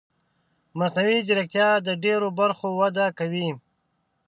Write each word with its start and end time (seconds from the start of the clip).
مصنوعي 0.79 1.19
ځیرکتیا 1.27 1.69
د 1.87 1.89
ډېرو 2.03 2.27
برخو 2.39 2.67
وده 2.79 3.05
کوي. 3.19 3.49